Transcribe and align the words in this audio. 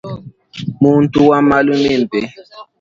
Muntu 0.81 1.17
wa 1.29 1.39
malu 1.47 1.73
mimpe. 1.83 2.19